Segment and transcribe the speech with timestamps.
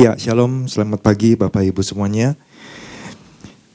[0.00, 2.32] Ya, shalom, selamat pagi Bapak Ibu semuanya.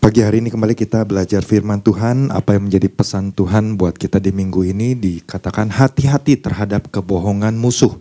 [0.02, 4.18] Pagi hari ini kembali kita belajar firman Tuhan, apa yang menjadi pesan Tuhan buat kita
[4.18, 7.94] di minggu ini dikatakan hati-hati terhadap kebohongan musuh.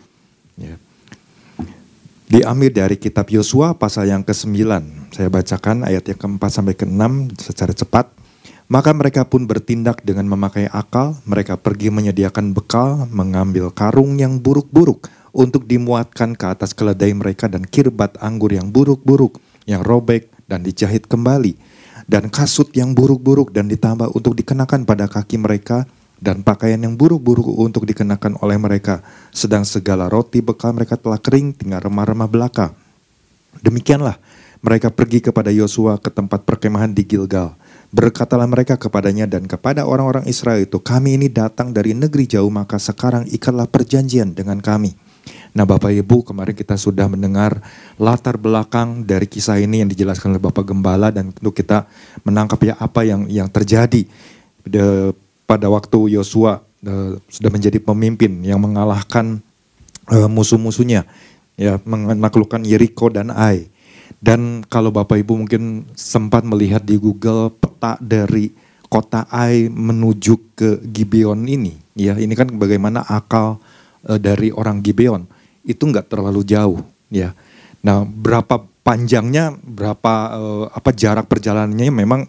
[0.57, 0.81] Ya.
[2.32, 4.57] Diambil dari kitab Yosua pasal yang ke-9.
[5.13, 8.09] Saya bacakan ayat yang ke-4 sampai ke-6 secara cepat.
[8.72, 15.13] Maka mereka pun bertindak dengan memakai akal, mereka pergi menyediakan bekal, mengambil karung yang buruk-buruk,
[15.35, 21.11] untuk dimuatkan ke atas keledai mereka dan kirbat anggur yang buruk-buruk, yang robek dan dijahit
[21.11, 21.59] kembali,
[22.07, 25.91] dan kasut yang buruk-buruk dan ditambah untuk dikenakan pada kaki mereka,
[26.23, 29.03] dan pakaian yang buruk-buruk untuk dikenakan oleh mereka,
[29.35, 32.71] sedang segala roti bekal mereka telah kering, tinggal remah-remah belaka.
[33.59, 34.17] Demikianlah
[34.62, 37.59] mereka pergi kepada Yosua ke tempat perkemahan di Gilgal.
[37.95, 42.81] Berkatalah mereka kepadanya dan kepada orang-orang Israel itu, kami ini datang dari negeri jauh, maka
[42.81, 45.04] sekarang ikatlah perjanjian dengan kami
[45.55, 47.63] Nah Bapak Ibu kemarin kita sudah mendengar
[47.95, 51.87] latar belakang dari kisah ini yang dijelaskan oleh Bapak Gembala dan tentu kita
[52.27, 54.03] menangkap ya apa yang yang terjadi
[54.67, 55.15] de,
[55.47, 56.59] pada waktu Yosua
[57.31, 59.41] sudah menjadi pemimpin yang mengalahkan
[60.13, 61.09] uh, musuh-musuhnya
[61.57, 63.71] ya menaklukkan Yeriko dan Ai.
[64.21, 68.53] Dan kalau Bapak Ibu mungkin sempat melihat di Google peta dari
[68.91, 73.63] kota Ai menuju ke Gibeon ini ya ini kan bagaimana akal
[74.07, 75.31] uh, dari orang Gibeon
[75.65, 77.33] itu nggak terlalu jauh ya.
[77.84, 82.29] Nah, berapa panjangnya, berapa uh, apa jarak perjalanannya memang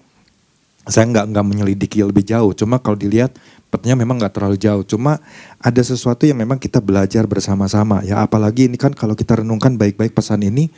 [0.87, 2.55] saya nggak nggak menyelidiki lebih jauh.
[2.55, 3.35] Cuma kalau dilihat
[3.71, 4.83] petnya memang nggak terlalu jauh.
[4.87, 5.19] Cuma
[5.59, 8.23] ada sesuatu yang memang kita belajar bersama-sama ya.
[8.23, 10.71] Apalagi ini kan kalau kita renungkan baik-baik pesan ini,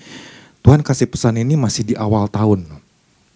[0.66, 2.66] Tuhan kasih pesan ini masih di awal tahun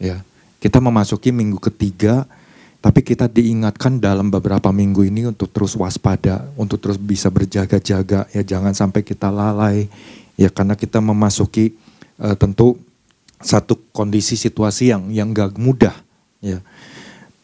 [0.01, 0.25] ya.
[0.61, 2.29] Kita memasuki minggu ketiga
[2.81, 8.41] tapi kita diingatkan dalam beberapa minggu ini untuk terus waspada, untuk terus bisa berjaga-jaga ya
[8.41, 9.85] jangan sampai kita lalai
[10.33, 11.77] ya karena kita memasuki
[12.17, 12.81] uh, tentu
[13.37, 15.93] satu kondisi situasi yang yang gak mudah
[16.41, 16.57] ya.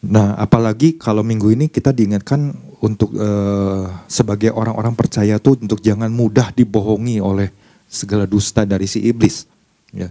[0.02, 6.10] Nah, apalagi kalau minggu ini kita diingatkan untuk uh, sebagai orang-orang percaya tuh untuk jangan
[6.10, 7.50] mudah dibohongi oleh
[7.86, 9.46] segala dusta dari si iblis
[9.94, 10.10] ya.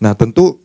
[0.00, 0.63] Nah, tentu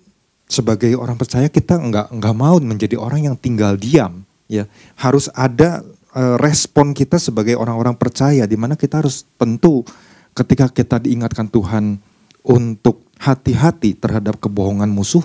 [0.49, 4.65] sebagai orang percaya kita nggak nggak mau menjadi orang yang tinggal diam ya.
[4.97, 5.85] Harus ada
[6.17, 9.85] uh, respon kita sebagai orang-orang percaya di mana kita harus tentu
[10.33, 12.01] ketika kita diingatkan Tuhan
[12.41, 15.23] untuk hati-hati terhadap kebohongan musuh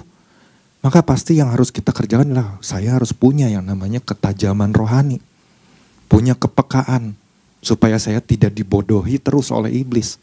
[0.84, 5.22] maka pasti yang harus kita kerjakan adalah saya harus punya yang namanya ketajaman rohani
[6.12, 7.16] punya kepekaan
[7.64, 10.20] supaya saya tidak dibodohi terus oleh iblis.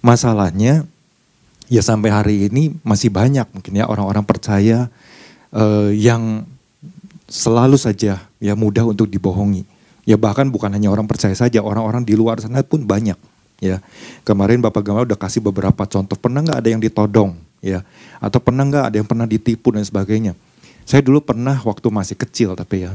[0.00, 0.86] Masalahnya
[1.66, 4.86] ya sampai hari ini masih banyak mungkin ya orang-orang percaya
[5.50, 6.46] uh, yang
[7.26, 9.66] selalu saja ya mudah untuk dibohongi.
[10.06, 13.18] Ya bahkan bukan hanya orang percaya saja, orang-orang di luar sana pun banyak.
[13.58, 13.82] Ya
[14.22, 16.14] kemarin Bapak Gamal udah kasih beberapa contoh.
[16.14, 17.34] Pernah nggak ada yang ditodong?
[17.58, 17.82] Ya
[18.22, 20.38] atau pernah nggak ada yang pernah ditipu dan sebagainya?
[20.86, 22.94] Saya dulu pernah waktu masih kecil tapi ya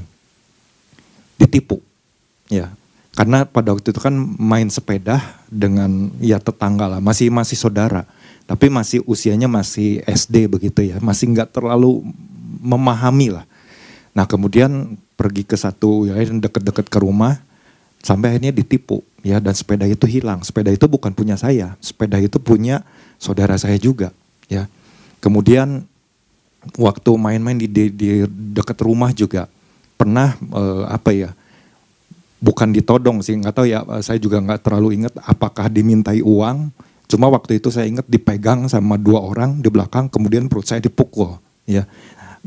[1.35, 1.83] ditipu.
[2.47, 2.71] Ya
[3.11, 5.19] karena pada waktu itu kan main sepeda
[5.51, 8.07] dengan ya tetangga lah, masih masih saudara
[8.51, 12.03] tapi masih usianya masih SD begitu ya, masih nggak terlalu
[12.59, 13.47] memahami lah.
[14.11, 17.39] Nah kemudian pergi ke satu ya deket-deket ke rumah,
[18.03, 20.43] sampai akhirnya ditipu ya dan sepeda itu hilang.
[20.43, 22.83] Sepeda itu bukan punya saya, sepeda itu punya
[23.15, 24.11] saudara saya juga
[24.51, 24.67] ya.
[25.23, 25.87] Kemudian
[26.75, 28.09] waktu main-main di, di, di
[28.51, 29.47] dekat rumah juga
[29.95, 31.31] pernah eh, apa ya
[32.43, 36.73] bukan ditodong sih nggak tahu ya saya juga nggak terlalu ingat apakah dimintai uang
[37.11, 41.35] Cuma waktu itu saya ingat dipegang sama dua orang di belakang, kemudian perut saya dipukul.
[41.67, 41.83] Ya,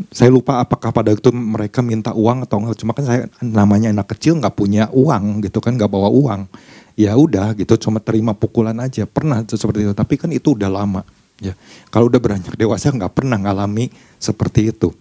[0.09, 2.81] saya lupa apakah pada itu mereka minta uang atau enggak.
[2.81, 6.49] Cuma kan saya namanya anak kecil nggak punya uang gitu kan, nggak bawa uang.
[6.97, 9.05] Ya udah gitu, cuma terima pukulan aja.
[9.05, 11.05] Pernah seperti itu, tapi kan itu udah lama.
[11.43, 11.53] Ya,
[11.93, 14.97] kalau udah beranjak dewasa nggak pernah ngalami seperti itu.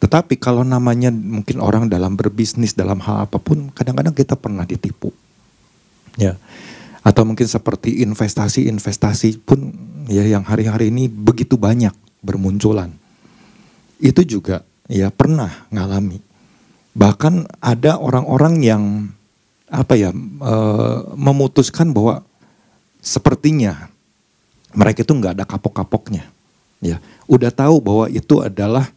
[0.00, 5.10] Tetapi kalau namanya mungkin orang dalam berbisnis dalam hal apa pun, kadang-kadang kita pernah ditipu.
[6.14, 6.38] Ya,
[7.00, 9.72] atau mungkin seperti investasi-investasi pun
[10.08, 12.92] ya yang hari-hari ini begitu banyak bermunculan.
[14.00, 16.20] Itu juga ya pernah ngalami.
[16.92, 18.84] Bahkan ada orang-orang yang
[19.70, 20.54] apa ya e,
[21.14, 22.20] memutuskan bahwa
[23.00, 23.88] sepertinya
[24.76, 26.28] mereka itu nggak ada kapok-kapoknya.
[26.80, 26.96] Ya,
[27.28, 28.88] udah tahu bahwa itu adalah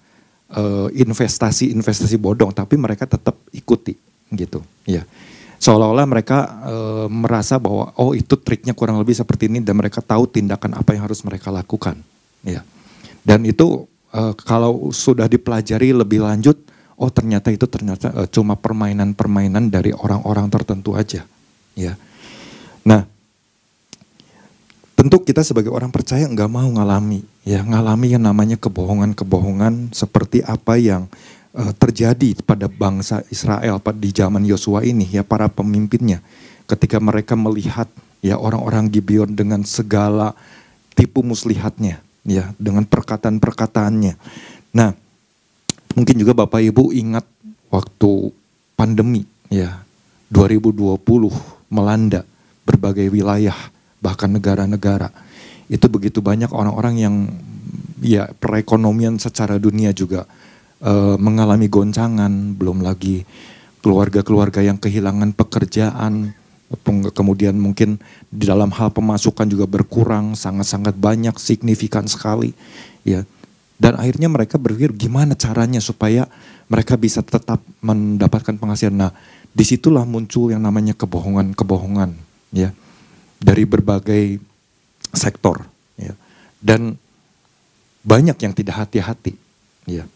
[0.94, 3.98] investasi-investasi bodong, tapi mereka tetap ikuti
[4.30, 4.62] gitu.
[4.86, 5.02] Ya,
[5.64, 6.38] seolah-olah mereka
[6.68, 6.76] e,
[7.08, 11.08] merasa bahwa oh itu triknya kurang lebih seperti ini dan mereka tahu tindakan apa yang
[11.08, 12.04] harus mereka lakukan.
[12.44, 12.68] Ya
[13.24, 16.60] dan itu e, kalau sudah dipelajari lebih lanjut
[17.00, 21.24] oh ternyata itu ternyata e, cuma permainan-permainan dari orang-orang tertentu aja.
[21.80, 21.96] Ya
[22.84, 23.08] nah
[25.00, 30.76] tentu kita sebagai orang percaya nggak mau ngalami ya ngalami yang namanya kebohongan-kebohongan seperti apa
[30.76, 31.08] yang
[31.54, 36.20] uh, terjadi pada bangsa Israel pada di zaman Yosua ini ya para pemimpinnya
[36.66, 37.88] ketika mereka melihat
[38.24, 40.34] ya orang-orang Gibeon dengan segala
[40.98, 44.16] tipu muslihatnya ya dengan perkataan-perkataannya.
[44.74, 44.96] Nah,
[45.94, 47.28] mungkin juga Bapak Ibu ingat
[47.68, 48.32] waktu
[48.80, 49.84] pandemi ya
[50.32, 50.98] 2020
[51.70, 52.24] melanda
[52.64, 53.56] berbagai wilayah
[54.00, 55.12] bahkan negara-negara.
[55.68, 57.16] Itu begitu banyak orang-orang yang
[58.04, 60.28] ya perekonomian secara dunia juga
[60.84, 63.24] uh, mengalami goncangan, belum lagi
[63.80, 66.36] keluarga-keluarga yang kehilangan pekerjaan,
[67.16, 72.52] kemudian mungkin di dalam hal pemasukan juga berkurang sangat-sangat banyak, signifikan sekali,
[73.08, 73.24] ya.
[73.80, 76.30] Dan akhirnya mereka berpikir gimana caranya supaya
[76.72, 78.96] mereka bisa tetap mendapatkan penghasilan.
[78.96, 79.12] Nah,
[79.52, 82.16] di situlah muncul yang namanya kebohongan-kebohongan,
[82.56, 82.72] ya
[83.44, 84.40] dari berbagai
[85.12, 85.68] sektor
[86.00, 86.16] ya.
[86.64, 86.96] dan
[88.08, 89.36] banyak yang tidak hati-hati
[89.84, 90.08] ya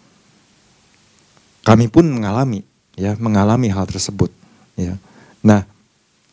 [1.67, 2.63] kami pun mengalami
[2.95, 4.31] ya mengalami hal tersebut
[4.79, 4.95] ya.
[5.43, 5.67] Nah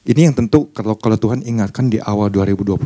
[0.06, 2.78] ini yang tentu kalau kalau Tuhan ingatkan di awal 2024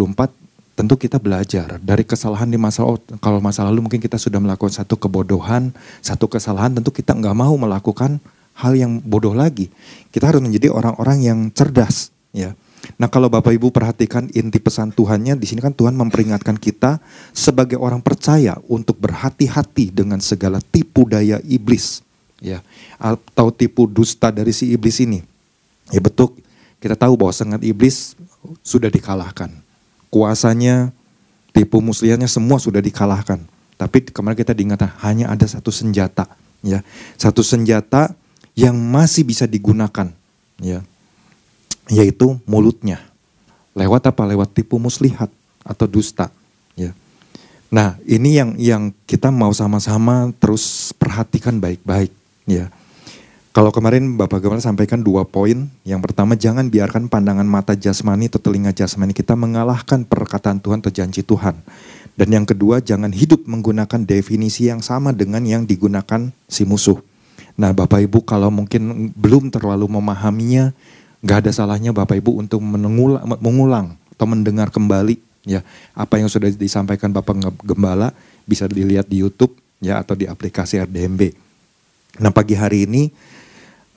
[0.73, 4.73] tentu kita belajar dari kesalahan di masa oh, kalau masa lalu mungkin kita sudah melakukan
[4.73, 8.17] satu kebodohan satu kesalahan tentu kita nggak mau melakukan
[8.57, 9.69] hal yang bodoh lagi.
[10.09, 12.57] Kita harus menjadi orang-orang yang cerdas ya.
[12.97, 16.97] Nah kalau Bapak Ibu perhatikan inti pesan Tuhannya di sini kan Tuhan memperingatkan kita
[17.37, 22.08] sebagai orang percaya untuk berhati-hati dengan segala tipu daya iblis
[22.39, 22.63] ya
[22.99, 25.23] atau tipu dusta dari si iblis ini.
[25.91, 26.35] Ya betul
[26.79, 28.15] kita tahu bahwa sangat iblis
[28.63, 29.51] sudah dikalahkan.
[30.09, 30.95] Kuasanya,
[31.51, 33.43] tipu muslihatnya semua sudah dikalahkan.
[33.79, 36.27] Tapi kemarin kita diingatkan hanya ada satu senjata
[36.63, 36.83] ya.
[37.19, 38.15] Satu senjata
[38.59, 40.11] yang masih bisa digunakan
[40.59, 40.83] ya
[41.89, 43.01] yaitu mulutnya.
[43.73, 44.23] Lewat apa?
[44.27, 45.31] Lewat tipu muslihat
[45.63, 46.31] atau dusta.
[46.75, 46.95] Ya.
[47.71, 52.18] Nah ini yang yang kita mau sama-sama terus perhatikan baik-baik.
[52.49, 52.73] Ya.
[53.53, 55.69] Kalau kemarin Bapak Gembala sampaikan dua poin.
[55.85, 60.93] Yang pertama jangan biarkan pandangan mata jasmani atau telinga jasmani kita mengalahkan perkataan Tuhan atau
[60.95, 61.59] janji Tuhan.
[62.17, 66.99] Dan yang kedua jangan hidup menggunakan definisi yang sama dengan yang digunakan si musuh.
[67.59, 70.71] Nah Bapak Ibu kalau mungkin belum terlalu memahaminya,
[71.23, 76.51] nggak ada salahnya Bapak Ibu untuk mengulang, mengulang atau mendengar kembali ya apa yang sudah
[76.55, 78.15] disampaikan Bapak Gembala
[78.47, 81.48] bisa dilihat di YouTube ya atau di aplikasi RDMB.
[82.17, 83.13] Nah pagi hari ini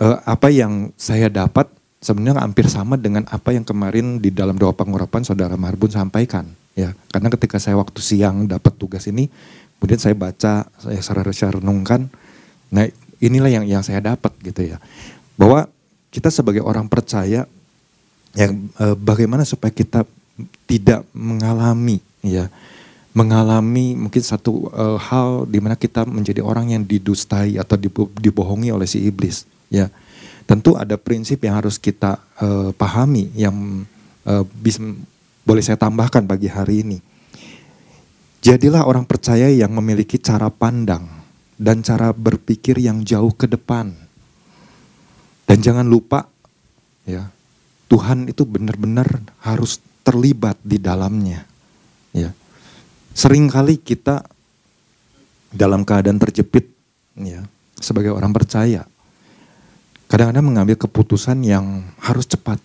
[0.03, 1.71] eh, apa yang saya dapat
[2.03, 6.91] sebenarnya hampir sama dengan apa yang kemarin di dalam doa pengurapan saudara Marbun sampaikan ya.
[7.07, 9.31] Karena ketika saya waktu siang dapat tugas ini
[9.79, 12.11] kemudian saya baca saya secara renungkan
[12.71, 12.85] nah
[13.17, 14.77] inilah yang yang saya dapat gitu ya.
[15.39, 15.71] Bahwa
[16.11, 17.47] kita sebagai orang percaya
[18.35, 20.03] yang eh, bagaimana supaya kita
[20.67, 22.47] tidak mengalami ya
[23.11, 27.75] mengalami mungkin satu uh, hal di mana kita menjadi orang yang didustai atau
[28.15, 29.91] dibohongi oleh si iblis ya
[30.47, 33.83] tentu ada prinsip yang harus kita uh, pahami yang
[34.23, 34.79] uh, bisa
[35.43, 36.97] boleh saya tambahkan bagi hari ini
[38.39, 41.03] jadilah orang percaya yang memiliki cara pandang
[41.59, 43.91] dan cara berpikir yang jauh ke depan
[45.51, 46.31] dan jangan lupa
[47.03, 47.27] ya,
[47.91, 51.43] Tuhan itu benar-benar harus terlibat di dalamnya.
[52.15, 52.31] Ya.
[53.11, 54.23] Seringkali kita
[55.51, 56.71] dalam keadaan terjepit
[57.19, 57.43] ya,
[57.77, 58.87] sebagai orang percaya.
[60.07, 62.59] Kadang-kadang mengambil keputusan yang harus cepat,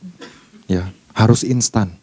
[0.66, 1.94] ya, harus instan.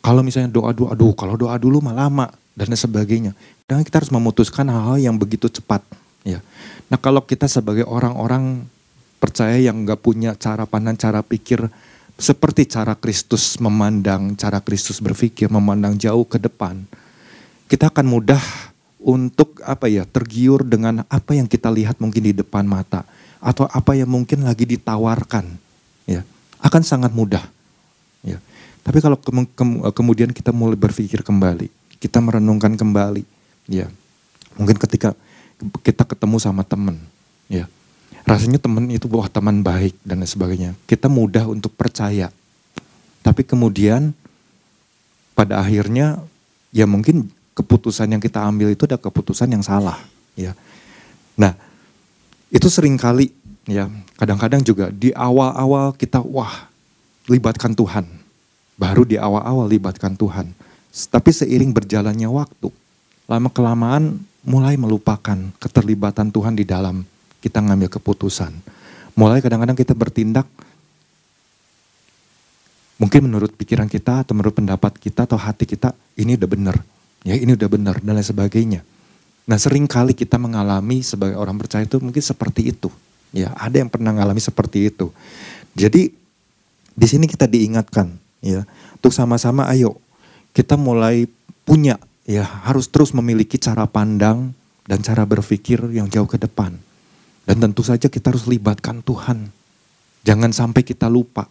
[0.00, 2.26] Kalau misalnya doa-doa, aduh kalau doa dulu mah lama
[2.56, 3.36] dan sebagainya.
[3.68, 5.84] Dan kita harus memutuskan hal-hal yang begitu cepat.
[6.26, 6.42] Ya.
[6.90, 8.66] Nah kalau kita sebagai orang-orang
[9.22, 11.70] percaya yang nggak punya cara pandang, cara pikir
[12.16, 16.88] seperti cara Kristus memandang, cara Kristus berpikir, memandang jauh ke depan,
[17.66, 18.42] kita akan mudah
[19.02, 23.06] untuk apa ya tergiur dengan apa yang kita lihat mungkin di depan mata
[23.38, 25.46] atau apa yang mungkin lagi ditawarkan,
[26.08, 26.26] ya
[26.58, 27.44] akan sangat mudah.
[28.26, 28.42] Ya.
[28.82, 31.70] Tapi kalau ke ke kemudian kita mulai berpikir kembali,
[32.02, 33.22] kita merenungkan kembali,
[33.70, 33.86] ya
[34.58, 35.14] mungkin ketika
[35.86, 36.98] kita ketemu sama teman,
[37.46, 37.70] ya
[38.26, 40.74] rasanya teman itu wah teman baik dan sebagainya.
[40.90, 42.34] Kita mudah untuk percaya.
[43.22, 44.14] Tapi kemudian
[45.34, 46.22] pada akhirnya
[46.70, 49.96] ya mungkin keputusan yang kita ambil itu ada keputusan yang salah,
[50.36, 50.52] ya.
[51.40, 51.56] Nah,
[52.52, 53.32] itu sering kali
[53.64, 53.88] ya,
[54.20, 56.68] kadang-kadang juga di awal-awal kita wah
[57.26, 58.04] libatkan Tuhan.
[58.76, 60.52] Baru di awal-awal libatkan Tuhan.
[60.92, 62.68] Tapi seiring berjalannya waktu,
[63.24, 67.00] lama kelamaan mulai melupakan keterlibatan Tuhan di dalam
[67.40, 68.52] kita ngambil keputusan.
[69.16, 70.44] Mulai kadang-kadang kita bertindak
[72.96, 76.76] Mungkin menurut pikiran kita atau menurut pendapat kita atau hati kita ini udah benar.
[77.22, 78.80] Ya ini udah benar dan lain sebagainya.
[79.46, 82.90] Nah sering kali kita mengalami sebagai orang percaya itu mungkin seperti itu.
[83.34, 85.10] Ya ada yang pernah mengalami seperti itu.
[85.78, 86.12] Jadi
[86.96, 88.64] di sini kita diingatkan ya
[88.96, 90.00] untuk sama-sama ayo
[90.56, 91.28] kita mulai
[91.66, 94.56] punya ya harus terus memiliki cara pandang
[94.86, 96.74] dan cara berpikir yang jauh ke depan.
[97.46, 99.54] Dan tentu saja kita harus libatkan Tuhan.
[100.26, 101.46] Jangan sampai kita lupa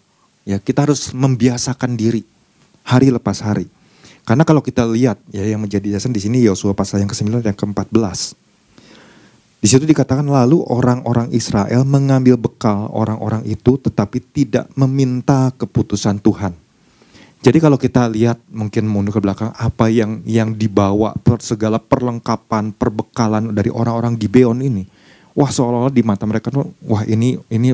[0.46, 2.22] Ya, kita harus membiasakan diri
[2.86, 3.66] hari lepas hari.
[4.26, 7.54] Karena kalau kita lihat ya yang menjadi dasar di sini Yosua pasal yang ke-9 dan
[7.54, 8.34] ke-14.
[9.62, 16.54] Di situ dikatakan lalu orang-orang Israel mengambil bekal orang-orang itu tetapi tidak meminta keputusan Tuhan.
[17.46, 22.74] Jadi kalau kita lihat mungkin mundur ke belakang apa yang yang dibawa per segala perlengkapan,
[22.74, 24.82] perbekalan dari orang-orang Gibeon ini.
[25.38, 26.50] Wah seolah-olah di mata mereka
[26.90, 27.74] wah ini ini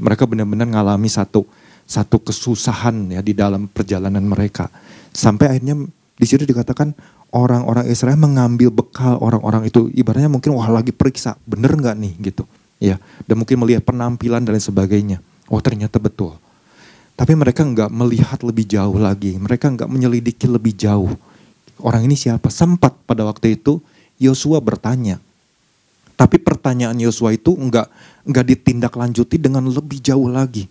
[0.00, 1.44] mereka benar-benar ngalami satu
[1.84, 4.72] satu kesusahan ya di dalam perjalanan mereka.
[5.14, 5.78] Sampai akhirnya
[6.18, 6.90] di situ dikatakan
[7.30, 9.86] orang-orang Israel mengambil bekal orang-orang itu.
[9.94, 12.12] Ibaratnya mungkin wah lagi periksa bener nggak nih?
[12.18, 12.42] Gitu.
[12.82, 12.98] Ya
[13.30, 15.18] dan mungkin melihat penampilan dan lain sebagainya.
[15.46, 16.34] Oh ternyata betul.
[17.14, 19.38] Tapi mereka nggak melihat lebih jauh lagi.
[19.38, 21.14] Mereka nggak menyelidiki lebih jauh.
[21.78, 22.50] Orang ini siapa?
[22.50, 23.78] Sempat pada waktu itu
[24.18, 25.22] Yosua bertanya.
[26.18, 27.86] Tapi pertanyaan Yosua itu nggak
[28.26, 30.66] nggak ditindaklanjuti dengan lebih jauh lagi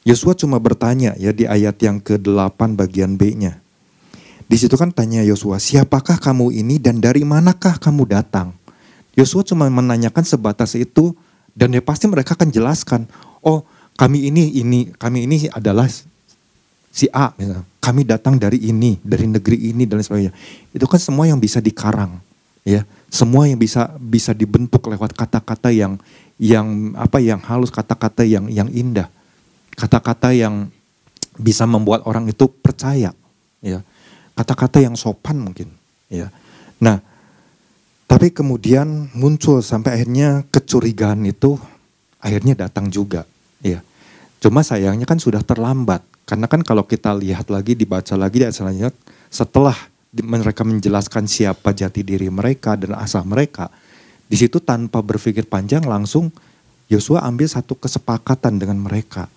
[0.00, 3.60] Yosua cuma bertanya ya di ayat yang ke-8 bagian B-nya.
[4.48, 8.56] Di situ kan tanya Yosua, siapakah kamu ini dan dari manakah kamu datang?
[9.14, 11.12] Yosua cuma menanyakan sebatas itu
[11.52, 13.04] dan ya pasti mereka akan jelaskan,
[13.44, 13.62] oh
[14.00, 15.84] kami ini ini kami ini adalah
[16.90, 17.68] si A misalnya.
[17.80, 20.36] Kami datang dari ini, dari negeri ini dan sebagainya.
[20.72, 22.20] Itu kan semua yang bisa dikarang,
[22.64, 22.84] ya.
[23.10, 26.00] Semua yang bisa bisa dibentuk lewat kata-kata yang
[26.40, 29.10] yang apa yang halus, kata-kata yang yang indah
[29.80, 30.68] kata-kata yang
[31.40, 33.16] bisa membuat orang itu percaya,
[33.64, 33.80] ya.
[34.36, 35.72] Kata-kata yang sopan mungkin,
[36.12, 36.28] ya.
[36.76, 37.00] Nah,
[38.04, 41.56] tapi kemudian muncul sampai akhirnya kecurigaan itu
[42.20, 43.24] akhirnya datang juga,
[43.64, 43.80] ya.
[44.44, 46.04] Cuma sayangnya kan sudah terlambat.
[46.28, 48.92] Karena kan kalau kita lihat lagi, dibaca lagi dan selanjutnya,
[49.32, 49.76] setelah
[50.12, 53.72] mereka menjelaskan siapa jati diri mereka dan asal mereka,
[54.28, 56.28] di situ tanpa berpikir panjang langsung
[56.90, 59.30] Yosua ambil satu kesepakatan dengan mereka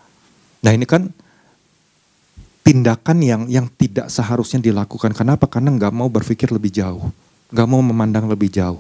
[0.64, 1.12] Nah ini kan
[2.64, 5.12] tindakan yang yang tidak seharusnya dilakukan.
[5.12, 5.46] Kenapa?
[5.52, 7.12] Karena nggak mau berpikir lebih jauh,
[7.52, 8.80] nggak mau memandang lebih jauh.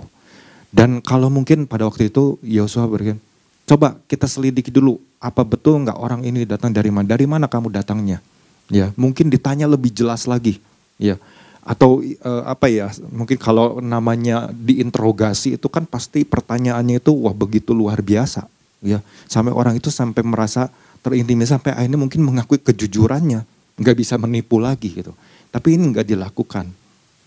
[0.73, 3.21] Dan kalau mungkin pada waktu itu Yosua berkata,
[3.69, 7.05] coba kita selidiki dulu, apa betul nggak orang ini datang dari mana?
[7.05, 8.23] Dari mana kamu datangnya?
[8.71, 10.57] Ya, mungkin ditanya lebih jelas lagi,
[10.97, 11.19] ya.
[11.61, 12.89] Atau uh, apa ya?
[13.11, 18.47] Mungkin kalau namanya diinterogasi itu kan pasti pertanyaannya itu wah begitu luar biasa,
[18.81, 19.03] ya.
[19.27, 20.71] Sampai orang itu sampai merasa
[21.03, 23.43] terintimidasi sampai akhirnya mungkin mengakui kejujurannya,
[23.77, 25.11] nggak bisa menipu lagi gitu.
[25.51, 26.65] Tapi ini nggak dilakukan.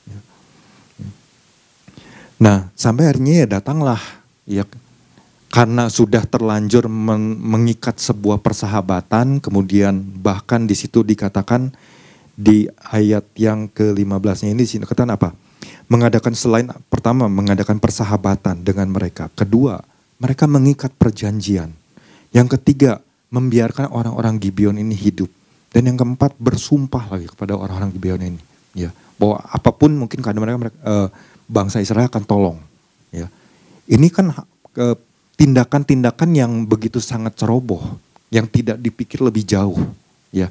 [0.09, 0.21] Ya.
[2.40, 4.00] Nah sampai akhirnya ya datanglah
[4.49, 4.64] ya
[5.52, 11.73] karena sudah terlanjur men mengikat sebuah persahabatan, kemudian bahkan di situ dikatakan
[12.37, 15.33] di ayat yang ke-15-nya ini sini katakan apa?
[15.88, 19.80] Mengadakan selain pertama mengadakan persahabatan dengan mereka, kedua
[20.21, 21.73] mereka mengikat perjanjian.
[22.35, 23.00] Yang ketiga,
[23.37, 25.28] membiarkan orang-orang Gibeon ini hidup.
[25.69, 28.40] Dan yang keempat bersumpah lagi kepada orang-orang Gibeon ini,
[28.73, 28.88] ya
[29.21, 31.09] bahwa apa pun mungkin karena mereka, mereka uh,
[31.45, 32.57] bangsa Israel akan tolong,
[33.12, 33.28] ya.
[33.85, 34.97] Ini kan uh,
[35.37, 37.81] tindakan-tindakan yang begitu sangat ceroboh,
[38.33, 39.76] yang tidak dipikir lebih jauh,
[40.33, 40.49] ya.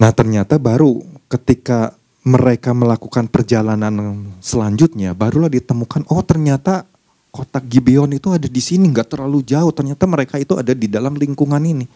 [0.00, 1.94] Nah ternyata baru ketika
[2.26, 6.88] mereka melakukan perjalanan selanjutnya, barulah ditemukan, oh ternyata
[7.30, 9.70] kotak Gibeon itu ada di sini nggak terlalu jauh.
[9.70, 11.86] Ternyata mereka itu ada di dalam lingkungan ini.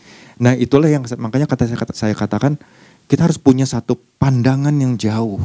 [0.41, 2.59] Nah itulah yang makanya kata saya, kata saya katakan
[3.11, 5.43] kita harus punya satu pandangan yang jauh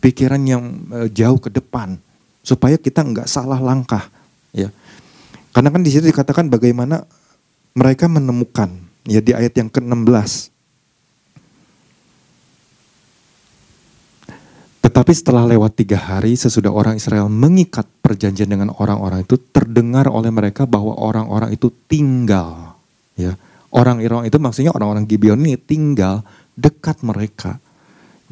[0.00, 2.00] pikiran yang uh, jauh ke depan
[2.40, 4.08] supaya kita nggak salah langkah
[4.50, 4.72] ya.
[5.52, 7.04] Karena kan di situ dikatakan bagaimana
[7.76, 8.70] mereka menemukan
[9.06, 10.50] ya di ayat yang ke-16
[14.90, 20.34] Tetapi setelah lewat tiga hari sesudah orang Israel mengikat perjanjian dengan orang-orang itu terdengar oleh
[20.34, 22.74] mereka bahwa orang-orang itu tinggal.
[23.14, 23.38] Ya,
[23.70, 26.26] orang-orang itu maksudnya orang-orang Gibeon ini tinggal
[26.58, 27.62] dekat mereka.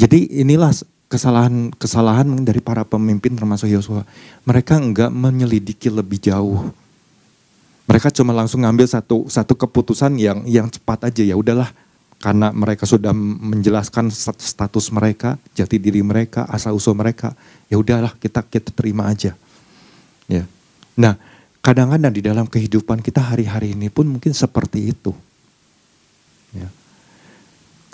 [0.02, 0.74] Jadi inilah
[1.06, 4.02] kesalahan-kesalahan dari para pemimpin termasuk Yosua.
[4.42, 6.74] Mereka enggak menyelidiki lebih jauh.
[7.86, 11.70] Mereka cuma langsung ngambil satu satu keputusan yang yang cepat aja ya udahlah
[12.18, 17.30] karena mereka sudah menjelaskan status mereka, jati diri mereka, asal usul mereka,
[17.70, 19.38] ya udahlah kita kita terima aja.
[20.26, 20.42] Ya.
[20.98, 21.14] Nah,
[21.62, 25.14] kadang-kadang di dalam kehidupan kita hari-hari ini pun mungkin seperti itu.
[26.50, 26.66] Ya.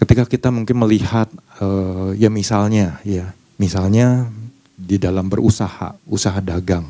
[0.00, 1.28] Ketika kita mungkin melihat
[1.60, 4.26] uh, ya misalnya ya misalnya
[4.74, 6.82] di dalam berusaha usaha dagang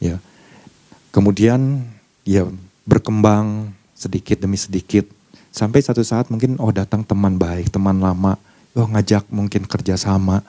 [0.00, 0.16] ya
[1.12, 1.84] kemudian
[2.24, 2.48] ya
[2.88, 5.04] berkembang sedikit demi sedikit
[5.54, 8.34] sampai satu saat mungkin oh datang teman baik teman lama
[8.74, 10.42] oh ngajak mungkin kerjasama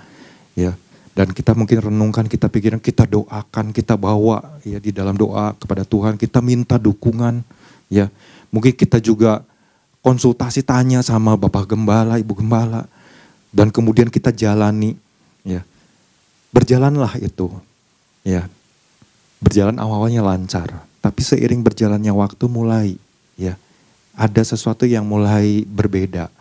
[0.57, 0.73] ya
[1.15, 5.87] dan kita mungkin renungkan, kita pikiran, kita doakan, kita bawa ya di dalam doa kepada
[5.87, 7.39] Tuhan, kita minta dukungan
[7.87, 8.11] ya.
[8.51, 9.39] Mungkin kita juga
[10.03, 12.83] konsultasi tanya sama Bapak Gembala, Ibu Gembala
[13.55, 14.99] dan kemudian kita jalani
[15.47, 15.63] ya.
[16.51, 17.47] Berjalanlah itu
[18.27, 18.51] ya.
[19.39, 22.99] Berjalan awalnya lancar, tapi seiring berjalannya waktu mulai
[23.39, 23.55] ya
[24.15, 26.31] ada sesuatu yang mulai berbeda.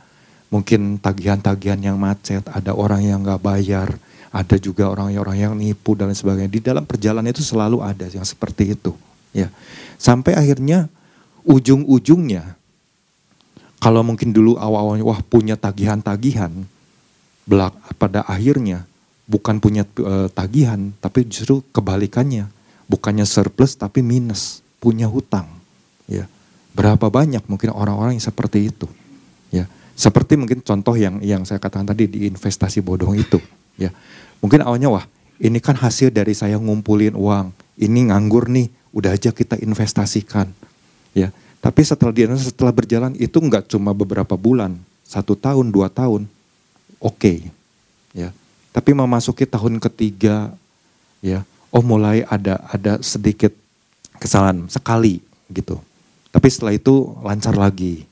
[0.49, 3.99] Mungkin tagihan-tagihan yang macet, ada orang yang nggak bayar,
[4.31, 6.51] ada juga orang-orang yang nipu dan sebagainya.
[6.51, 8.95] Di dalam perjalanan itu selalu ada yang seperti itu.
[9.35, 9.51] Ya,
[9.99, 10.87] sampai akhirnya
[11.43, 12.55] ujung-ujungnya,
[13.83, 16.55] kalau mungkin dulu awal-awalnya wah punya tagihan-tagihan,
[17.45, 18.87] belak pada akhirnya
[19.27, 22.47] bukan punya uh, tagihan, tapi justru kebalikannya,
[22.87, 25.51] bukannya surplus tapi minus, punya hutang.
[26.05, 26.31] Ya,
[26.75, 28.91] berapa banyak mungkin orang-orang yang seperti itu.
[29.55, 33.39] Ya, seperti mungkin contoh yang yang saya katakan tadi di investasi bodong itu.
[33.79, 33.95] Ya,
[34.45, 35.09] Mungkin awalnya wah
[35.41, 37.49] ini kan hasil dari saya ngumpulin uang.
[37.81, 40.53] Ini nganggur nih, udah aja kita investasikan.
[41.17, 41.33] Ya,
[41.65, 44.77] tapi setelah dia setelah berjalan itu nggak cuma beberapa bulan,
[45.09, 46.29] satu tahun, dua tahun,
[47.01, 47.39] oke, okay.
[48.13, 48.37] ya.
[48.69, 50.53] Tapi memasuki tahun ketiga,
[51.25, 51.41] ya,
[51.73, 53.57] oh mulai ada ada sedikit
[54.21, 55.81] kesalahan sekali gitu.
[56.35, 58.03] Tapi setelah itu lancar lagi.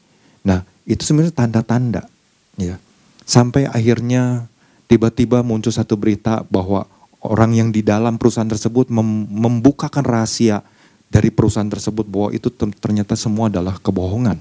[0.46, 2.06] Nah itu sebenarnya tanda-tanda,
[2.54, 2.78] ya.
[3.26, 4.46] Sampai akhirnya
[4.86, 6.86] tiba-tiba muncul satu berita bahwa
[7.26, 10.62] orang yang di dalam perusahaan tersebut mem membukakan rahasia
[11.10, 12.46] dari perusahaan tersebut bahwa itu
[12.78, 14.38] ternyata semua adalah kebohongan.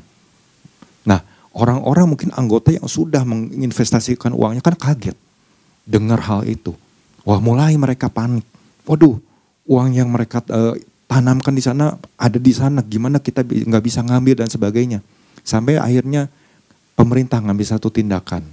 [1.01, 1.19] Nah,
[1.51, 5.17] orang-orang mungkin anggota yang sudah menginvestasikan uangnya kan kaget
[5.83, 6.77] dengar hal itu.
[7.25, 8.45] Wah, mulai mereka panik.
[8.85, 9.19] Waduh,
[9.67, 10.73] uang yang mereka uh,
[11.11, 15.03] tanamkan di sana ada di sana, gimana kita nggak bisa ngambil dan sebagainya.
[15.43, 16.31] Sampai akhirnya
[16.95, 18.47] pemerintah ngambil satu tindakan,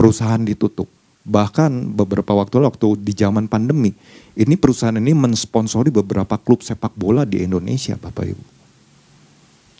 [0.00, 0.88] perusahaan ditutup
[1.20, 3.92] Bahkan beberapa waktu waktu di zaman pandemi,
[4.32, 8.44] ini perusahaan ini mensponsori beberapa klub sepak bola di Indonesia, Bapak Ibu.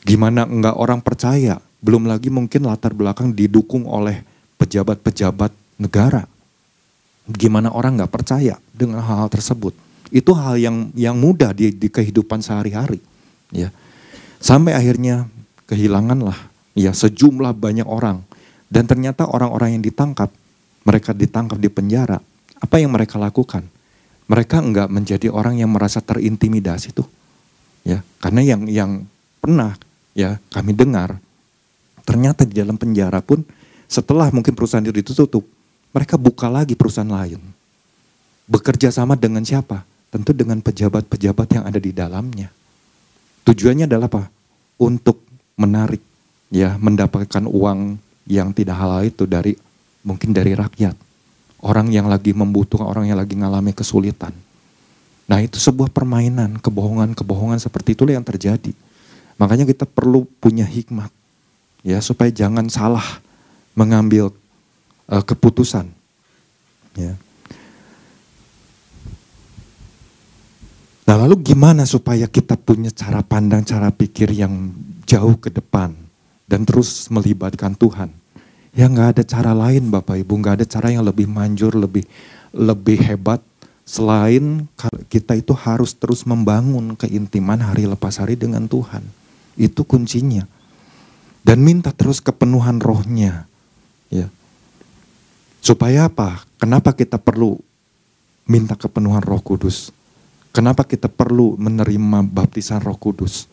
[0.04, 1.56] Gimana enggak orang percaya?
[1.80, 4.20] Belum lagi mungkin latar belakang didukung oleh
[4.60, 6.28] pejabat-pejabat negara.
[7.24, 9.72] Gimana orang nggak percaya dengan hal-hal tersebut?
[10.10, 12.98] Itu hal yang yang mudah di, di kehidupan sehari-hari,
[13.54, 13.70] ya.
[14.42, 15.30] Sampai akhirnya
[15.70, 16.36] kehilanganlah
[16.74, 18.26] ya sejumlah banyak orang
[18.70, 20.30] dan ternyata orang-orang yang ditangkap
[20.86, 22.18] mereka ditangkap di penjara,
[22.58, 23.66] apa yang mereka lakukan?
[24.30, 27.06] Mereka enggak menjadi orang yang merasa terintimidasi tuh.
[27.82, 28.90] Ya, karena yang yang
[29.40, 29.74] pernah
[30.12, 31.16] ya kami dengar
[32.04, 33.42] ternyata di dalam penjara pun
[33.90, 35.42] setelah mungkin perusahaan itu ditutup,
[35.90, 37.42] mereka buka lagi perusahaan lain.
[38.46, 39.82] Bekerja sama dengan siapa?
[40.10, 42.50] Tentu dengan pejabat-pejabat yang ada di dalamnya.
[43.46, 44.26] Tujuannya adalah apa?
[44.82, 45.22] Untuk
[45.54, 46.02] menarik
[46.50, 47.94] ya mendapatkan uang
[48.26, 49.54] yang tidak halal itu dari
[50.02, 50.98] mungkin dari rakyat.
[51.60, 54.32] Orang yang lagi membutuhkan, orang yang lagi mengalami kesulitan.
[55.30, 58.74] Nah itu sebuah permainan, kebohongan-kebohongan seperti itulah yang terjadi.
[59.38, 61.12] Makanya kita perlu punya hikmat.
[61.86, 63.04] ya Supaya jangan salah
[63.78, 64.34] mengambil
[65.06, 65.86] uh, keputusan.
[66.98, 67.14] Ya.
[71.10, 74.70] Nah lalu gimana supaya kita punya cara pandang, cara pikir yang
[75.02, 75.90] jauh ke depan
[76.46, 78.14] dan terus melibatkan Tuhan.
[78.70, 82.06] Ya nggak ada cara lain Bapak Ibu, nggak ada cara yang lebih manjur, lebih
[82.54, 83.42] lebih hebat
[83.82, 84.70] selain
[85.10, 89.02] kita itu harus terus membangun keintiman hari lepas hari dengan Tuhan.
[89.58, 90.46] Itu kuncinya.
[91.42, 93.50] Dan minta terus kepenuhan rohnya.
[94.14, 94.30] Ya.
[95.58, 96.46] Supaya apa?
[96.54, 97.58] Kenapa kita perlu
[98.46, 99.90] minta kepenuhan roh kudus?
[100.60, 103.48] Kenapa kita perlu menerima baptisan roh kudus?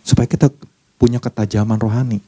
[0.00, 0.48] Supaya kita
[0.96, 2.24] punya ketajaman rohani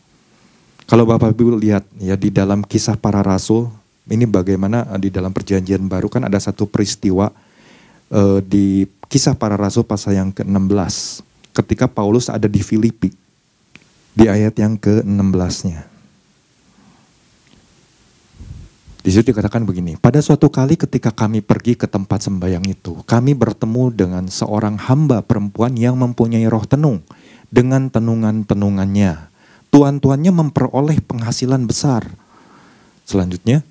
[0.88, 3.68] kalau Bapak Ibu lihat ya di dalam kisah para rasul,
[4.08, 7.28] ini bagaimana eh, di dalam perjanjian baru kan ada satu peristiwa
[8.08, 11.20] uh, di kisah para rasul pasal yang ke-16
[11.60, 13.12] ketika Paulus ada di Filipi
[14.16, 15.84] di ayat yang ke-16-nya.
[19.08, 23.32] Di situ dikatakan begini, pada suatu kali ketika kami pergi ke tempat sembahyang itu, kami
[23.32, 27.00] bertemu dengan seorang hamba perempuan yang mempunyai roh tenung
[27.48, 29.32] dengan tenungan-tenungannya
[29.72, 32.04] tuan-tuannya memperoleh penghasilan besar.
[33.08, 33.64] Selanjutnya,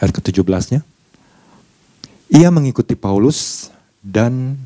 [0.00, 0.80] ayat ke-17-nya.
[2.32, 3.68] Ia mengikuti Paulus
[4.00, 4.56] dan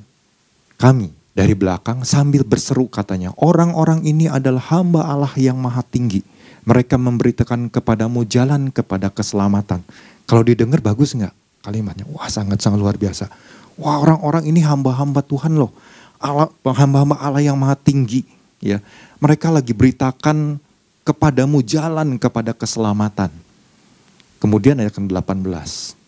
[0.79, 6.23] kami dari belakang sambil berseru katanya, orang-orang ini adalah hamba Allah yang maha tinggi.
[6.67, 9.87] Mereka memberitakan kepadamu jalan kepada keselamatan.
[10.27, 11.31] Kalau didengar bagus nggak
[11.63, 12.05] kalimatnya?
[12.11, 13.31] Wah sangat-sangat luar biasa.
[13.79, 15.71] Wah orang-orang ini hamba-hamba Tuhan loh.
[16.19, 18.27] Allah, hamba-hamba Allah yang maha tinggi.
[18.59, 18.83] Ya,
[19.23, 20.59] mereka lagi beritakan
[21.07, 23.31] kepadamu jalan kepada keselamatan.
[24.43, 26.06] Kemudian ayat ke-18.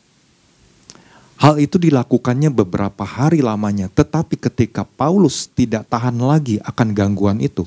[1.38, 7.62] Hal itu dilakukannya beberapa hari lamanya, tetapi ketika Paulus tidak tahan lagi akan gangguan itu,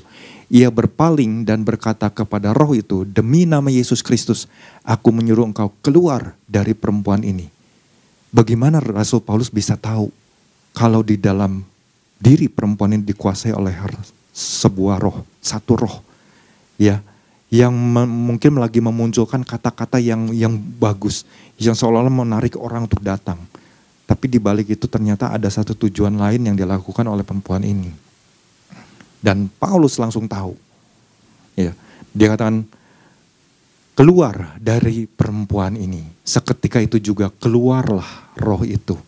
[0.52, 4.44] ia berpaling dan berkata kepada roh itu, "Demi nama Yesus Kristus,
[4.84, 7.48] aku menyuruh engkau keluar dari perempuan ini."
[8.28, 10.12] Bagaimana Rasul Paulus bisa tahu
[10.76, 11.64] kalau di dalam
[12.20, 13.72] diri perempuan ini dikuasai oleh
[14.36, 15.96] sebuah roh, satu roh,
[16.76, 17.00] ya,
[17.48, 17.72] yang
[18.04, 21.24] mungkin lagi memunculkan kata-kata yang yang bagus,
[21.56, 23.40] yang seolah-olah menarik orang untuk datang
[24.12, 27.88] tapi di balik itu ternyata ada satu tujuan lain yang dilakukan oleh perempuan ini.
[29.24, 30.52] Dan Paulus langsung tahu.
[31.56, 31.72] Ya,
[32.12, 32.68] dia katakan
[33.96, 36.04] keluar dari perempuan ini.
[36.28, 39.00] Seketika itu juga keluarlah roh itu.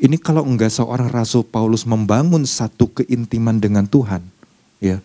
[0.00, 4.24] Ini kalau enggak seorang rasul Paulus membangun satu keintiman dengan Tuhan,
[4.80, 5.04] ya,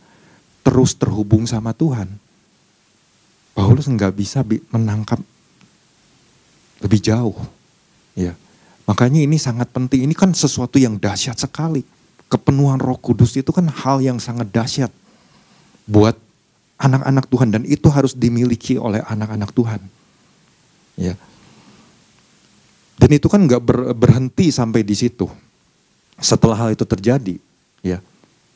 [0.64, 2.08] terus terhubung sama Tuhan.
[3.52, 4.40] Paulus enggak bisa
[4.72, 5.20] menangkap
[6.80, 7.36] lebih jauh,
[8.16, 8.32] ya
[8.88, 10.08] Makanya ini sangat penting.
[10.08, 11.84] Ini kan sesuatu yang dahsyat sekali.
[12.32, 14.92] Kepenuhan Roh Kudus itu kan hal yang sangat dahsyat
[15.88, 16.16] buat
[16.80, 19.82] anak-anak Tuhan dan itu harus dimiliki oleh anak-anak Tuhan.
[20.96, 21.16] Ya.
[22.98, 25.30] Dan itu kan nggak ber, berhenti sampai di situ.
[26.18, 27.38] Setelah hal itu terjadi,
[27.86, 28.02] ya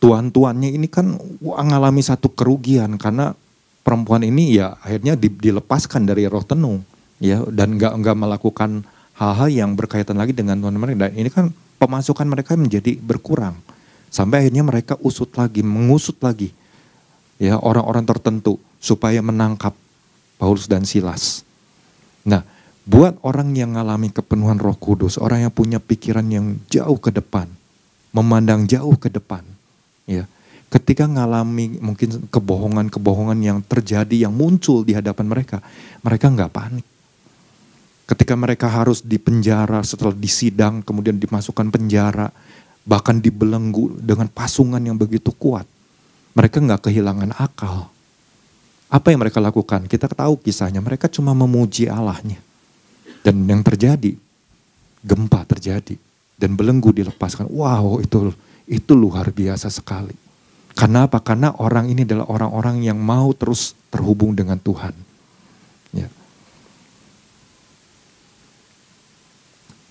[0.01, 1.13] tuan-tuannya ini kan
[1.45, 3.37] mengalami satu kerugian karena
[3.85, 6.81] perempuan ini ya akhirnya dilepaskan dari roh tenung,
[7.21, 8.81] ya dan nggak nggak melakukan
[9.21, 11.05] hal-hal yang berkaitan lagi dengan Tuhan mereka.
[11.05, 13.53] Dan ini kan pemasukan mereka menjadi berkurang.
[14.09, 16.49] Sampai akhirnya mereka usut lagi, mengusut lagi
[17.41, 19.77] ya orang-orang tertentu supaya menangkap
[20.41, 21.41] Paulus dan Silas.
[22.21, 22.45] Nah,
[22.85, 27.49] buat orang yang mengalami kepenuhan Roh Kudus, orang yang punya pikiran yang jauh ke depan,
[28.13, 29.41] memandang jauh ke depan,
[30.05, 30.25] ya.
[30.71, 35.59] Ketika mengalami mungkin kebohongan-kebohongan yang terjadi, yang muncul di hadapan mereka,
[35.99, 36.85] mereka nggak panik
[38.11, 42.27] Ketika mereka harus dipenjara setelah disidang, kemudian dimasukkan penjara,
[42.83, 45.63] bahkan dibelenggu dengan pasungan yang begitu kuat.
[46.35, 47.87] Mereka nggak kehilangan akal.
[48.91, 49.87] Apa yang mereka lakukan?
[49.87, 52.43] Kita tahu kisahnya, mereka cuma memuji Allahnya.
[53.23, 54.19] Dan yang terjadi,
[55.07, 55.95] gempa terjadi.
[56.35, 57.47] Dan belenggu dilepaskan.
[57.47, 58.35] Wow, itu
[58.67, 60.11] itu luar biasa sekali.
[60.75, 61.23] Karena apa?
[61.23, 64.91] Karena orang ini adalah orang-orang yang mau terus terhubung dengan Tuhan.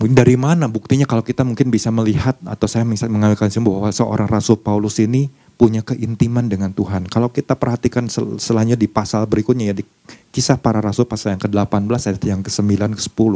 [0.01, 4.25] Dari mana buktinya kalau kita mungkin bisa melihat atau saya bisa mengambilkan simpul bahwa seorang
[4.25, 5.29] Rasul Paulus ini
[5.61, 7.05] punya keintiman dengan Tuhan.
[7.05, 9.85] Kalau kita perhatikan sel selanjutnya di pasal berikutnya ya di
[10.33, 13.33] kisah para rasul pasal yang ke-18 ayat yang ke-9 ke-10.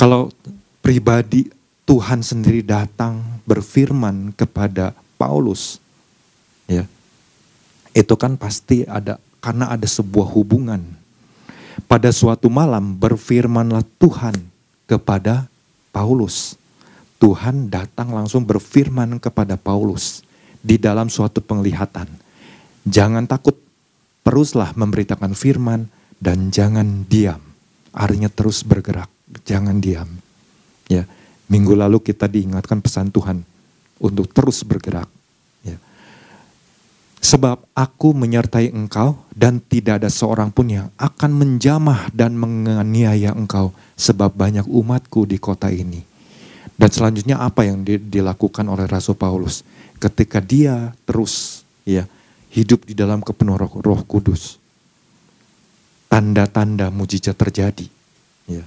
[0.00, 0.32] Kalau
[0.80, 1.52] pribadi
[1.84, 5.76] Tuhan sendiri datang berfirman kepada Paulus
[6.64, 6.88] ya.
[7.92, 11.01] Itu kan pasti ada karena ada sebuah hubungan
[11.88, 14.34] pada suatu malam berfirmanlah Tuhan
[14.88, 15.48] kepada
[15.92, 16.56] Paulus.
[17.22, 20.26] Tuhan datang langsung berfirman kepada Paulus
[20.58, 22.10] di dalam suatu penglihatan.
[22.82, 23.54] Jangan takut,
[24.26, 25.86] teruslah memberitakan firman
[26.18, 27.38] dan jangan diam.
[27.94, 29.10] Artinya terus bergerak,
[29.46, 30.10] jangan diam.
[30.90, 31.06] Ya,
[31.46, 33.46] minggu lalu kita diingatkan pesan Tuhan
[34.02, 35.06] untuk terus bergerak.
[37.22, 43.70] Sebab aku menyertai engkau dan tidak ada seorang pun yang akan menjamah dan menganiaya engkau
[43.94, 46.02] sebab banyak umatku di kota ini.
[46.74, 49.62] Dan selanjutnya apa yang dilakukan oleh Rasul Paulus
[50.02, 52.10] ketika dia terus ya
[52.50, 54.58] hidup di dalam kepenuhan roh, roh kudus.
[56.10, 57.86] Tanda-tanda mujizat terjadi.
[58.50, 58.66] Ya.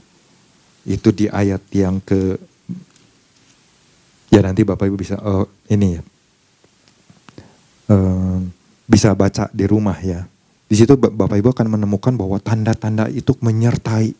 [0.87, 2.39] Itu di ayat yang ke
[4.31, 6.01] ya nanti Bapak Ibu bisa oh, ini ya
[8.95, 10.23] bisa baca di rumah ya.
[10.71, 14.15] Di situ Bapak Ibu akan menemukan bahwa tanda-tanda itu menyertai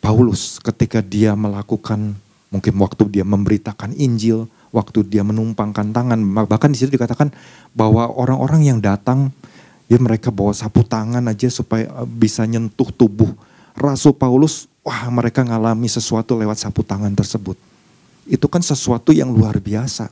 [0.00, 2.16] Paulus ketika dia melakukan
[2.48, 7.28] mungkin waktu dia memberitakan Injil, waktu dia menumpangkan tangan, bahkan di situ dikatakan
[7.76, 9.28] bahwa orang-orang yang datang
[9.92, 13.28] ya mereka bawa sapu tangan aja supaya eh, bisa nyentuh tubuh
[13.78, 17.54] Rasul Paulus, wah mereka ngalami sesuatu lewat sapu tangan tersebut.
[18.26, 20.10] Itu kan sesuatu yang luar biasa.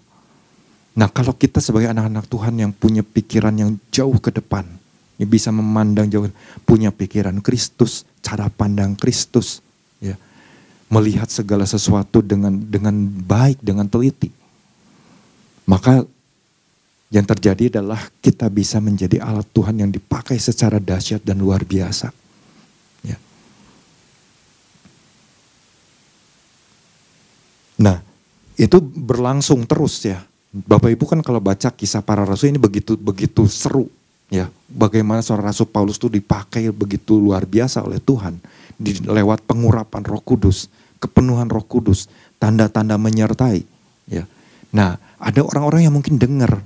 [0.97, 4.65] Nah kalau kita sebagai anak-anak Tuhan yang punya pikiran yang jauh ke depan,
[5.21, 6.33] yang bisa memandang jauh,
[6.65, 9.61] punya pikiran Kristus, cara pandang Kristus,
[10.01, 10.17] ya
[10.89, 14.33] melihat segala sesuatu dengan dengan baik, dengan teliti.
[15.67, 16.07] Maka
[17.11, 22.11] yang terjadi adalah kita bisa menjadi alat Tuhan yang dipakai secara dahsyat dan luar biasa.
[23.03, 23.19] Ya.
[27.79, 28.03] Nah,
[28.59, 30.23] itu berlangsung terus ya.
[30.53, 33.91] Bapak Ibu kan kalau baca kisah para rasul ini begitu begitu seru
[34.31, 34.51] ya.
[34.67, 38.39] Bagaimana seorang rasul Paulus itu dipakai begitu luar biasa oleh Tuhan
[38.77, 43.65] di lewat pengurapan Roh Kudus, kepenuhan Roh Kudus, tanda-tanda menyertai
[44.11, 44.25] ya.
[44.75, 46.61] Nah, ada orang-orang yang mungkin dengar,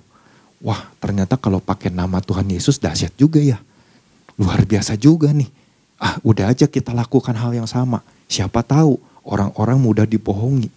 [0.64, 3.61] wah ternyata kalau pakai nama Tuhan Yesus dahsyat juga ya.
[4.40, 5.49] Luar biasa juga nih.
[6.01, 8.01] Ah, udah aja kita lakukan hal yang sama.
[8.25, 10.73] Siapa tahu orang-orang mudah dibohongi.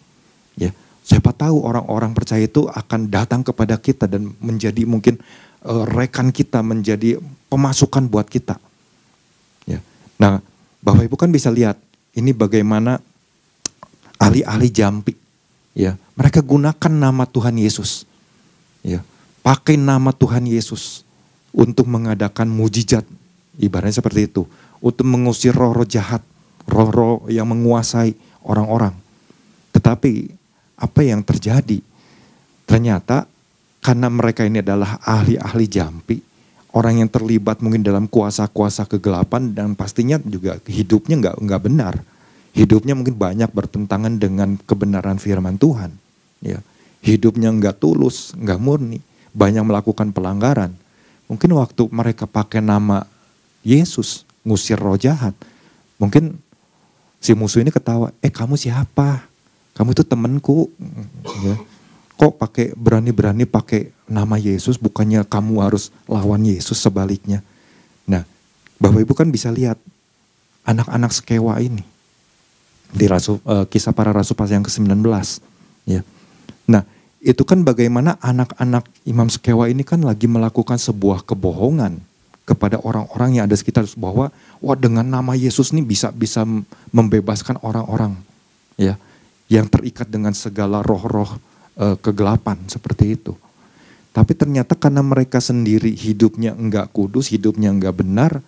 [1.04, 5.20] Siapa tahu orang-orang percaya itu akan datang kepada kita dan menjadi mungkin
[5.68, 7.20] uh, rekan kita, menjadi
[7.52, 8.56] pemasukan buat kita.
[9.68, 9.84] Ya.
[10.16, 10.40] Nah,
[10.80, 11.76] Bapak Ibu kan bisa lihat
[12.16, 13.04] ini bagaimana
[14.16, 15.14] ahli-ahli jampi,
[15.76, 18.08] ya mereka gunakan nama Tuhan Yesus,
[18.80, 19.04] ya
[19.44, 21.04] pakai nama Tuhan Yesus
[21.52, 23.04] untuk mengadakan mujizat,
[23.60, 24.48] ibaratnya seperti itu,
[24.80, 26.24] untuk mengusir roh-roh jahat,
[26.64, 28.16] roh-roh yang menguasai
[28.48, 28.96] orang-orang.
[29.76, 30.32] Tetapi
[30.78, 31.80] apa yang terjadi?
[32.64, 33.28] Ternyata
[33.84, 36.18] karena mereka ini adalah ahli-ahli jampi,
[36.72, 41.96] orang yang terlibat mungkin dalam kuasa-kuasa kegelapan dan pastinya juga hidupnya nggak nggak benar.
[42.54, 45.90] Hidupnya mungkin banyak bertentangan dengan kebenaran firman Tuhan.
[46.40, 46.62] Ya,
[47.02, 49.02] hidupnya nggak tulus, nggak murni,
[49.34, 50.72] banyak melakukan pelanggaran.
[51.28, 53.10] Mungkin waktu mereka pakai nama
[53.66, 55.34] Yesus ngusir roh jahat,
[55.98, 56.38] mungkin
[57.18, 59.33] si musuh ini ketawa, eh kamu siapa?
[59.74, 60.70] Kamu itu temanku.
[61.44, 61.58] Ya.
[62.14, 67.42] kok pakai berani-berani pakai nama Yesus bukannya kamu harus lawan Yesus sebaliknya?
[68.06, 68.22] Nah
[68.78, 69.82] Bapak Ibu kan bisa lihat
[70.64, 71.82] anak-anak sekewa ini
[72.94, 75.02] di rasul, uh, kisah para rasul pas yang ke-19
[75.90, 76.06] ya.
[76.70, 76.86] Nah
[77.18, 81.98] itu kan bagaimana anak-anak imam sekewa ini kan lagi melakukan sebuah kebohongan
[82.46, 84.30] kepada orang-orang yang ada sekitar bahwa
[84.62, 86.46] wah dengan nama Yesus ini bisa bisa
[86.94, 88.14] membebaskan orang-orang.
[88.78, 89.02] Ya
[89.54, 91.30] yang terikat dengan segala roh-roh
[91.78, 93.38] e, kegelapan seperti itu.
[94.10, 98.42] Tapi ternyata karena mereka sendiri hidupnya enggak kudus, hidupnya enggak benar,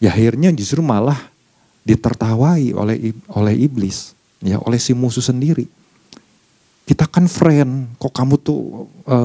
[0.00, 1.16] ya akhirnya justru malah
[1.84, 5.68] ditertawai oleh oleh iblis, ya oleh si musuh sendiri.
[6.88, 9.18] Kita kan friend, kok kamu tuh e,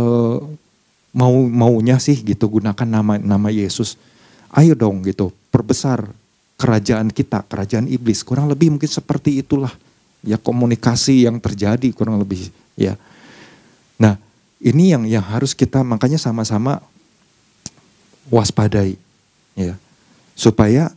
[1.16, 3.96] mau maunya sih gitu gunakan nama nama Yesus.
[4.52, 6.12] Ayo dong gitu, perbesar
[6.60, 8.22] kerajaan kita, kerajaan iblis.
[8.24, 9.72] Kurang lebih mungkin seperti itulah
[10.24, 12.96] ya komunikasi yang terjadi kurang lebih ya.
[14.00, 14.18] Nah,
[14.64, 16.80] ini yang yang harus kita makanya sama-sama
[18.32, 18.96] waspadai
[19.54, 19.76] ya.
[20.34, 20.90] Supaya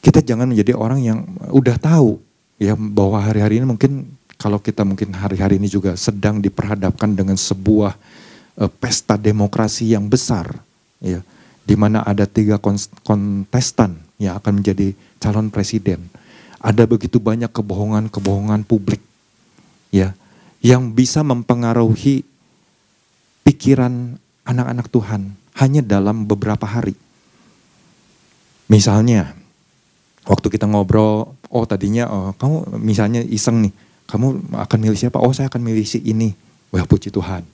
[0.00, 1.18] kita jangan menjadi orang yang
[1.52, 2.16] udah tahu
[2.56, 7.92] ya bahwa hari-hari ini mungkin kalau kita mungkin hari-hari ini juga sedang diperhadapkan dengan sebuah
[8.62, 10.48] uh, pesta demokrasi yang besar
[11.02, 11.20] ya
[11.68, 12.56] di mana ada tiga
[13.04, 16.08] kontestan yang akan menjadi calon presiden
[16.58, 19.02] ada begitu banyak kebohongan-kebohongan publik
[19.94, 20.14] ya
[20.58, 22.26] yang bisa mempengaruhi
[23.46, 26.94] pikiran anak-anak Tuhan hanya dalam beberapa hari.
[28.68, 29.32] Misalnya
[30.28, 33.72] waktu kita ngobrol, oh tadinya oh, kamu misalnya iseng nih,
[34.04, 35.22] kamu akan milih siapa?
[35.22, 36.36] Oh saya akan milih si ini.
[36.68, 37.48] Wah puji Tuhan.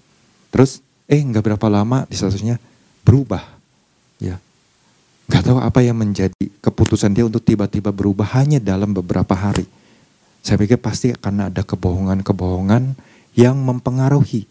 [0.50, 2.58] Terus eh nggak berapa lama di statusnya
[3.06, 3.42] berubah.
[5.24, 9.64] Gak tahu apa yang menjadi keputusan dia untuk tiba-tiba berubah hanya dalam beberapa hari.
[10.44, 12.92] Saya pikir pasti akan ada kebohongan-kebohongan
[13.32, 14.44] yang mempengaruhi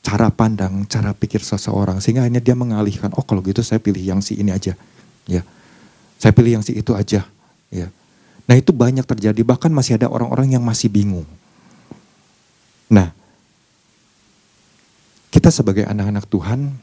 [0.00, 1.98] cara pandang, cara pikir seseorang.
[1.98, 4.78] Sehingga hanya dia mengalihkan, oh kalau gitu saya pilih yang si ini aja.
[5.28, 5.42] Ya,
[6.16, 7.26] Saya pilih yang si itu aja.
[7.70, 7.88] Ya.
[8.46, 11.26] Nah itu banyak terjadi, bahkan masih ada orang-orang yang masih bingung.
[12.90, 13.14] Nah,
[15.30, 16.74] kita sebagai anak-anak Tuhan,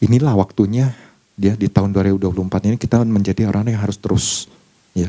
[0.00, 0.96] inilah waktunya
[1.40, 4.44] dia di tahun 2024 ini kita menjadi orang yang harus terus
[4.92, 5.08] ya.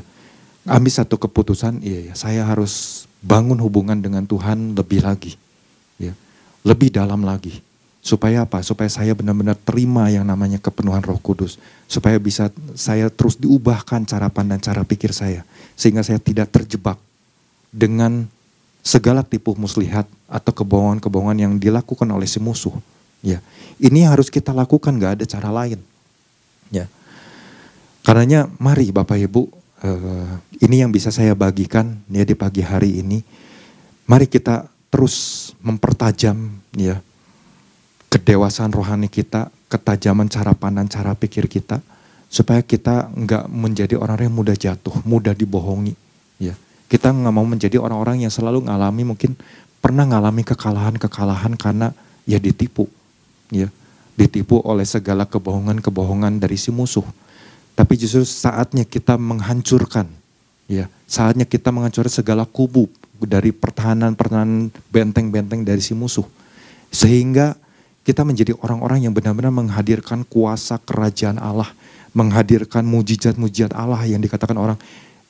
[0.63, 5.36] Ambil satu keputusan iya ya saya harus bangun hubungan dengan Tuhan lebih lagi
[6.00, 6.15] ya.
[6.63, 7.60] Lebih dalam lagi.
[8.02, 8.63] Supaya apa?
[8.63, 11.60] Supaya saya benar-benar terima yang namanya kepenuhan Roh Kudus.
[11.86, 15.46] Supaya bisa saya terus diubahkan cara pandang cara pikir saya.
[15.76, 16.98] Sehingga saya tidak terjebak
[17.70, 18.26] dengan
[18.82, 22.74] segala tipu muslihat atau kebohongan-kebohongan yang dilakukan oleh si musuh
[23.22, 23.38] ya.
[23.78, 25.90] Ini harus kita lakukan gak ada cara lain
[26.72, 26.88] Ya.
[28.02, 29.42] Karenanya mari Bapak Ibu,
[29.86, 30.32] uh,
[30.64, 33.22] ini yang bisa saya bagikan ya di pagi hari ini.
[34.10, 37.00] Mari kita terus mempertajam ya
[38.12, 41.80] kedewasaan rohani kita, ketajaman cara pandang, cara pikir kita
[42.32, 45.96] supaya kita nggak menjadi orang-orang yang mudah jatuh, mudah dibohongi.
[46.40, 46.56] Ya,
[46.88, 49.36] kita nggak mau menjadi orang-orang yang selalu ngalami mungkin
[49.84, 51.92] pernah ngalami kekalahan-kekalahan karena
[52.24, 52.88] ya ditipu,
[53.52, 53.72] ya
[54.17, 57.06] ditipu oleh segala kebohongan-kebohongan dari si musuh.
[57.76, 60.06] Tapi justru saatnya kita menghancurkan,
[60.67, 60.91] ya.
[61.08, 62.88] Saatnya kita menghancurkan segala kubu
[63.21, 66.26] dari pertahanan-pertahanan benteng-benteng dari si musuh,
[66.91, 67.56] sehingga
[68.02, 71.69] kita menjadi orang-orang yang benar-benar menghadirkan kuasa kerajaan Allah
[72.12, 74.76] menghadirkan mujizat-mujizat Allah yang dikatakan orang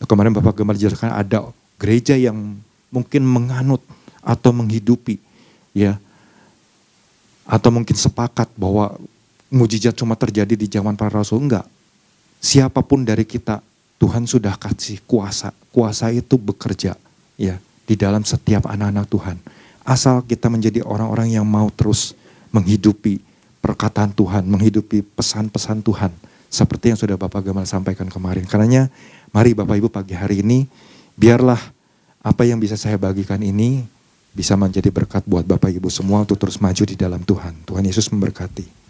[0.01, 1.45] kemarin Bapak Gemar jelaskan ada
[1.77, 2.57] gereja yang
[2.89, 3.81] mungkin menganut
[4.21, 5.21] atau menghidupi
[5.77, 6.01] ya
[7.51, 8.95] atau mungkin sepakat bahwa
[9.51, 11.43] mujizat cuma terjadi di zaman para rasul?
[11.43, 11.67] Enggak.
[12.39, 13.59] Siapa pun dari kita
[13.99, 15.51] Tuhan sudah kasih kuasa.
[15.75, 16.95] Kuasa itu bekerja
[17.35, 19.37] ya di dalam setiap anak-anak Tuhan.
[19.83, 22.15] Asal kita menjadi orang-orang yang mau terus
[22.55, 23.19] menghidupi
[23.61, 26.11] perkataan Tuhan menghidupi pesan-pesan Tuhan
[26.51, 28.43] seperti yang sudah Bapak Gamal sampaikan kemarin.
[28.43, 28.89] Karenanya
[29.31, 30.65] mari Bapak Ibu pagi hari ini
[31.15, 31.61] biarlah
[32.19, 33.85] apa yang bisa saya bagikan ini
[34.31, 37.67] bisa menjadi berkat buat Bapak Ibu semua untuk terus maju di dalam Tuhan.
[37.67, 38.80] Tuhan Yesus memberkati.